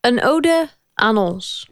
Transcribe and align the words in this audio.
Een 0.00 0.22
ode 0.22 0.68
aan 0.94 1.16
ons. 1.16 1.70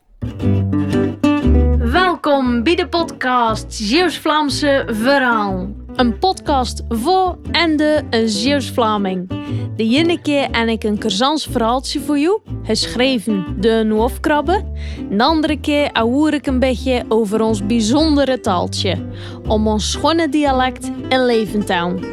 Welkom 1.78 2.62
bij 2.62 2.74
de 2.74 2.88
podcast 2.88 3.74
Zeeuws-Vlaamse 3.74 4.84
Verhaal. 4.86 5.68
Een 5.94 6.18
podcast 6.18 6.82
voor 6.88 7.38
en 7.50 7.76
de 7.76 8.02
een 8.10 8.28
Zeeuws-Vlaming. 8.28 9.28
De 9.76 9.84
ene 9.84 10.20
keer 10.20 10.50
en 10.50 10.68
ik 10.68 10.84
een 10.84 10.98
Kersans 10.98 11.46
verhaaltje 11.50 12.00
voor 12.00 12.18
jou, 12.18 12.40
geschreven 12.62 13.60
de 13.60 13.82
Noofkrabbe. 13.86 14.64
De 15.10 15.22
andere 15.24 15.60
keer 15.60 15.92
ahoer 15.92 16.34
ik 16.34 16.46
een 16.46 16.58
beetje 16.58 17.04
over 17.08 17.40
ons 17.40 17.66
bijzondere 17.66 18.40
taaltje. 18.40 19.06
Om 19.46 19.66
ons 19.66 19.90
schone 19.90 20.28
dialect 20.28 20.90
in 21.08 21.24
leven 21.24 21.64
te 21.64 21.72
houden. 21.72 22.04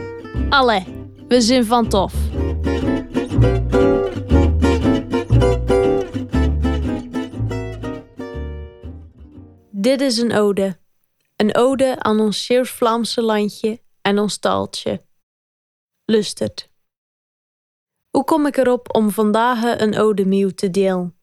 Allee, 0.49 0.83
we 1.27 1.41
zijn 1.41 1.65
van 1.65 1.87
tof. 1.87 2.13
Dit 9.77 10.01
is 10.01 10.17
een 10.17 10.33
ode. 10.33 10.77
Een 11.35 11.55
ode 11.55 11.99
aan 11.99 12.19
ons 12.19 12.45
Zeeuws-Vlaamse 12.45 13.21
landje 13.21 13.81
en 14.01 14.19
ons 14.19 14.37
taaltje. 14.37 15.05
Lustert. 16.05 16.69
Hoe 18.09 18.23
kom 18.23 18.45
ik 18.45 18.57
erop 18.57 18.95
om 18.95 19.11
vandaag 19.11 19.79
een 19.79 19.97
ode 19.97 20.25
nieuw 20.25 20.49
te 20.49 20.69
delen? 20.69 21.19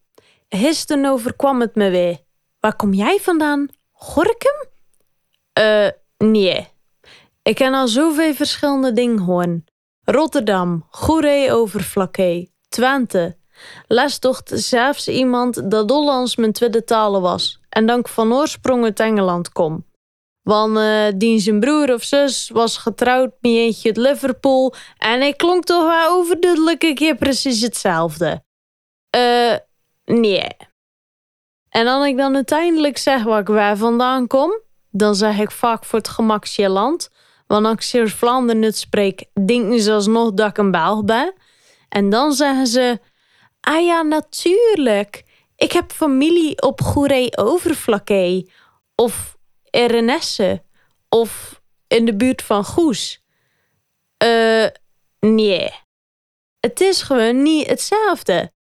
Gisteren 0.48 1.06
overkwam 1.06 1.60
het 1.60 1.74
me 1.74 1.90
weer. 1.90 2.18
Waar 2.60 2.76
kom 2.76 2.94
jij 2.94 3.18
vandaan? 3.20 3.68
Gorkum? 3.92 4.66
Eh, 5.52 5.88
nee. 6.18 6.68
Ik 7.42 7.54
ken 7.54 7.74
al 7.74 7.88
zoveel 7.88 8.34
verschillende 8.34 8.92
dingen 8.92 9.18
horen. 9.18 9.64
Rotterdam, 10.04 10.86
Goeree 10.90 11.52
over 11.52 11.90
Twente. 12.68 13.36
Les 13.86 14.18
toch 14.18 14.42
zelfs 14.44 15.08
iemand 15.08 15.70
dat 15.70 15.90
Hollands 15.90 16.36
mijn 16.36 16.52
tweede 16.52 16.84
talen 16.84 17.20
was 17.20 17.60
en 17.72 17.86
dank 17.86 18.08
van 18.08 18.32
oorsprong 18.32 18.84
uit 18.84 19.00
Engeland 19.00 19.52
kom. 19.52 19.84
Want 20.42 20.76
uh, 21.22 21.38
zijn 21.38 21.60
broer 21.60 21.92
of 21.92 22.02
zus 22.02 22.48
was 22.48 22.76
getrouwd 22.76 23.30
met 23.40 23.52
eentje 23.52 23.88
uit 23.88 23.96
Liverpool 23.96 24.74
en 24.98 25.22
ik 25.22 25.36
klonk 25.36 25.64
toch 25.64 25.86
wel 25.86 26.08
overduidelijk 26.08 26.82
een 26.82 26.94
keer 26.94 27.16
precies 27.16 27.60
hetzelfde. 27.60 28.44
Eh, 29.10 29.56
nee. 30.04 30.48
En 31.68 31.86
als 31.86 32.06
ik 32.06 32.16
dan 32.16 32.34
uiteindelijk 32.34 32.98
zeg 32.98 33.22
waar 33.22 33.40
ik 33.40 33.46
waar 33.46 33.76
vandaan 33.76 34.26
kom, 34.26 34.60
dan 34.90 35.14
zeg 35.14 35.38
ik 35.38 35.50
vaak 35.50 35.84
voor 35.84 35.98
het 35.98 36.08
gemak 36.08 36.44
land. 36.56 37.10
Want 37.46 37.66
als 37.66 37.94
ik 37.94 38.08
Vlaanderen 38.08 38.62
het 38.62 38.76
spreek, 38.76 39.24
denken 39.46 39.80
ze 39.80 39.92
alsnog 39.92 40.32
dat 40.32 40.48
ik 40.48 40.58
een 40.58 40.70
Belg 40.70 41.04
ben. 41.04 41.34
En 41.88 42.10
dan 42.10 42.32
zeggen 42.32 42.66
ze, 42.66 43.00
ah 43.60 43.84
ja, 43.84 44.02
natuurlijk. 44.02 45.24
Ik 45.62 45.72
heb 45.72 45.92
familie 45.92 46.62
op 46.62 46.80
Goeree 46.80 47.36
Overflakkee. 47.36 48.50
Of 48.94 49.36
Renesse. 49.70 50.62
Of 51.08 51.60
in 51.88 52.04
de 52.04 52.16
buurt 52.16 52.42
van 52.42 52.64
Goes. 52.64 53.22
Eh, 54.16 54.66
nee. 55.20 55.70
Het 56.60 56.80
is 56.80 57.02
gewoon 57.02 57.42
niet 57.42 57.66
hetzelfde. 57.66 58.52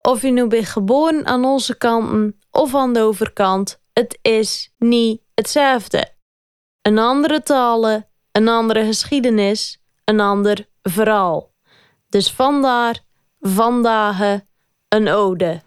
Of 0.00 0.22
je 0.22 0.30
nu 0.30 0.46
bent 0.46 0.66
geboren 0.66 1.26
aan 1.26 1.44
onze 1.44 1.76
kanten 1.76 2.40
of 2.50 2.74
aan 2.74 2.92
de 2.92 3.00
overkant, 3.00 3.80
het 3.92 4.18
is 4.22 4.74
niet 4.78 5.22
hetzelfde. 5.34 6.12
Een 6.82 6.98
andere 6.98 7.42
talen, 7.42 8.08
een 8.32 8.48
andere 8.48 8.84
geschiedenis, 8.84 9.82
een 10.04 10.20
ander 10.20 10.68
verhaal. 10.82 11.52
Dus 12.08 12.32
vandaar, 12.32 13.00
vandaag, 13.40 14.40
een 14.88 15.08
ode. 15.08 15.60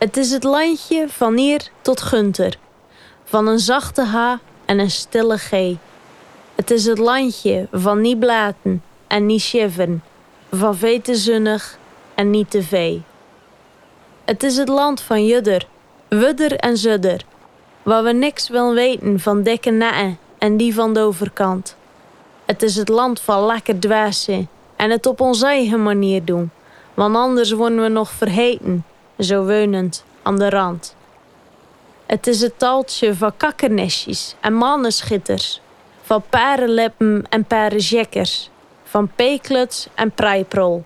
Het 0.00 0.16
is 0.16 0.30
het 0.30 0.44
landje 0.44 1.08
van 1.08 1.36
hier 1.36 1.68
tot 1.80 2.00
Gunter, 2.00 2.58
van 3.24 3.46
een 3.46 3.58
zachte 3.58 4.02
H 4.02 4.34
en 4.64 4.78
een 4.78 4.90
stille 4.90 5.38
G. 5.38 5.50
Het 6.54 6.70
is 6.70 6.86
het 6.86 6.98
landje 6.98 7.66
van 7.72 8.00
niet 8.00 8.18
blaten 8.18 8.82
en 9.06 9.26
niet 9.26 9.40
shiven, 9.40 10.02
van 10.50 10.76
vee 10.76 11.02
te 11.02 11.14
zonnig 11.14 11.78
en 12.14 12.30
niet 12.30 12.50
te 12.50 12.62
vee. 12.62 13.02
Het 14.24 14.42
is 14.42 14.56
het 14.56 14.68
land 14.68 15.00
van 15.00 15.26
Judder, 15.26 15.66
Wudder 16.08 16.56
en 16.56 16.76
Zudder, 16.76 17.20
waar 17.82 18.02
we 18.02 18.12
niks 18.12 18.48
willen 18.48 18.74
weten 18.74 19.20
van 19.20 19.42
dikke 19.42 19.70
netten 19.70 20.18
en 20.38 20.56
die 20.56 20.74
van 20.74 20.94
de 20.94 21.00
overkant. 21.00 21.76
Het 22.44 22.62
is 22.62 22.76
het 22.76 22.88
land 22.88 23.20
van 23.20 23.46
lekker 23.46 23.78
dwazen 23.78 24.48
en 24.76 24.90
het 24.90 25.06
op 25.06 25.20
onze 25.20 25.46
eigen 25.46 25.82
manier 25.82 26.24
doen, 26.24 26.50
want 26.94 27.16
anders 27.16 27.52
worden 27.52 27.82
we 27.82 27.88
nog 27.88 28.10
vergeten 28.10 28.84
zo 29.20 29.44
wonend 29.44 30.04
aan 30.22 30.38
de 30.38 30.50
rand. 30.50 30.94
Het 32.06 32.26
is 32.26 32.40
het 32.40 32.58
taltje 32.58 33.14
van 33.14 33.36
kakkernesjes 33.36 34.34
en 34.40 34.54
mannenschitters, 34.54 35.60
van 36.02 36.22
parenlippen 36.30 37.24
en 37.28 37.44
parenjekkers, 37.44 38.50
van 38.84 39.10
peekluts 39.14 39.86
en 39.94 40.10
preiprol. 40.10 40.84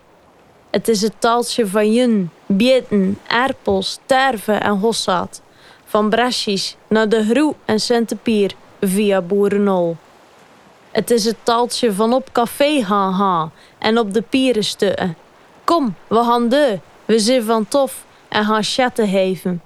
Het 0.71 0.89
is 0.89 1.03
het 1.03 1.15
taltje 1.19 1.67
van 1.67 1.93
jun, 1.93 2.31
bieten, 2.47 3.19
aarpels, 3.27 3.99
terven 4.07 4.61
en 4.61 4.79
hossaat, 4.79 5.43
van 5.85 6.09
brasjes 6.09 6.77
naar 6.89 7.09
de 7.09 7.25
groe 7.25 7.55
en 7.65 7.81
centepier 7.81 8.53
via 8.81 9.21
boerenol. 9.21 9.97
Het 10.91 11.11
is 11.11 11.25
het 11.25 11.37
taltje 11.43 11.93
van 11.93 12.13
op 12.13 12.33
café 12.33 12.85
gaan 12.85 13.53
en 13.79 13.99
op 13.99 14.15
de 14.15 14.23
pieren. 14.23 15.17
Kom, 15.65 15.95
we 16.07 16.17
gaan 16.17 16.49
de, 16.49 16.79
we 17.05 17.19
zijn 17.19 17.43
van 17.43 17.69
tof 17.69 18.05
en 18.35 18.45
gaan 18.45 18.63
chatten 18.63 19.09
heven. 19.09 19.63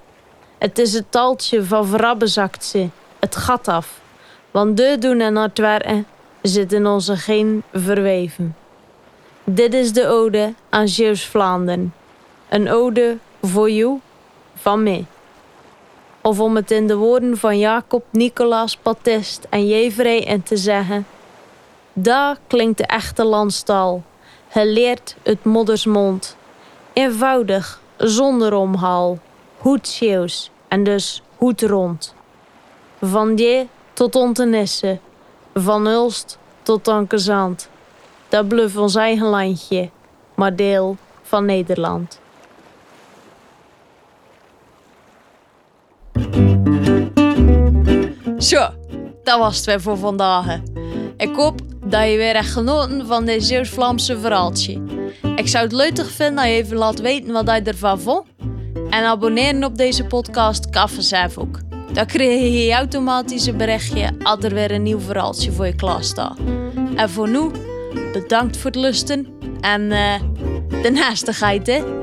Het 0.58 0.78
is 0.78 0.92
het 0.92 1.10
taltje 1.10 1.64
van 1.64 1.86
vrabbezakt 1.86 2.64
ze, 2.64 2.88
het 3.18 3.36
gat 3.36 3.68
af. 3.68 4.00
Want 4.50 4.76
de 4.76 4.96
doen 4.98 5.20
en 5.20 5.36
het 5.36 5.58
werken 5.58 6.06
zit 6.42 6.72
in 6.72 6.86
onze 6.86 7.16
geen 7.16 7.62
verweven. 7.72 8.56
Dit 9.44 9.74
is 9.74 9.92
de 9.92 10.06
ode 10.06 10.54
aan 10.68 10.88
Zeeuws-Vlaanderen. 10.88 11.94
Een 12.48 12.70
ode 12.70 13.16
voor 13.42 13.70
jou, 13.70 14.00
van 14.54 14.82
mij. 14.82 15.06
Of 16.20 16.40
om 16.40 16.56
het 16.56 16.70
in 16.70 16.86
de 16.86 16.96
woorden 16.96 17.38
van 17.38 17.58
Jacob, 17.58 18.04
Nicolaas, 18.10 18.76
Patist 18.76 19.46
en 19.50 19.66
Jevrei 19.66 20.20
en 20.20 20.42
te 20.42 20.56
zeggen... 20.56 21.06
Daar 21.92 22.36
klinkt 22.46 22.78
de 22.78 22.86
echte 22.86 23.24
landstaal, 23.24 24.02
geleerd 24.48 25.16
uit 25.22 25.44
moeders 25.44 25.86
mond. 25.86 26.36
Eenvoudig, 26.92 27.80
zonder 27.98 28.54
omhaal, 28.54 29.19
goed 29.60 29.88
Zeeuws 29.88 30.50
en 30.69 30.84
dus 30.84 31.22
goed 31.36 31.62
rond. 31.62 32.14
Van 33.00 33.34
die 33.34 33.69
tot 33.92 34.14
Ontenisse, 34.14 34.98
van 35.54 35.86
Ulst 35.86 36.38
tot 36.62 36.88
Ankezand. 36.88 37.69
Dat 38.28 38.48
bluf 38.48 38.76
ons 38.76 38.94
eigen 38.94 39.26
landje, 39.26 39.91
maar 40.34 40.56
deel 40.56 40.97
van 41.22 41.44
Nederland. 41.44 42.20
Zo, 48.38 48.69
dat 49.22 49.38
was 49.38 49.56
het 49.56 49.64
weer 49.64 49.81
voor 49.81 49.97
vandaag. 49.97 50.58
Ik 51.16 51.34
hoop 51.34 51.60
dat 51.84 52.10
je 52.10 52.16
weer 52.16 52.34
echt 52.34 52.53
genoten 52.53 53.06
van 53.06 53.25
dit 53.25 53.44
Zeeuws-Vlaamse 53.44 54.19
verhaaltje. 54.19 54.97
Ik 55.36 55.48
zou 55.48 55.64
het 55.64 55.72
leuk 55.72 56.04
vinden 56.06 56.38
als 56.38 56.46
je 56.46 56.52
even 56.52 56.76
laat 56.76 57.00
weten 57.00 57.32
wat 57.32 57.46
je 57.46 57.62
ervan 57.62 58.00
vond. 58.00 58.26
En 58.91 59.04
abonneren 59.04 59.64
op 59.64 59.76
deze 59.76 60.04
podcast 60.04 60.70
kan 60.70 60.88
ook. 61.36 61.58
Dan 61.92 62.06
krijg 62.06 62.52
je 62.52 62.72
automatisch 62.72 63.46
een 63.46 63.56
berichtje 63.56 64.10
als 64.22 64.44
er 64.44 64.54
weer 64.54 64.70
een 64.70 64.82
nieuw 64.82 65.00
verhaaltje 65.00 65.52
voor 65.52 65.66
je 65.66 65.74
klaar 65.74 66.04
staat. 66.04 66.38
En 66.94 67.10
voor 67.10 67.28
nu, 67.28 67.50
bedankt 68.12 68.56
voor 68.56 68.70
het 68.70 68.80
lusten 68.80 69.26
en 69.60 69.82
uh, 69.82 70.14
de 70.82 70.91
naastigheid 70.91 71.66
hè. 71.66 71.97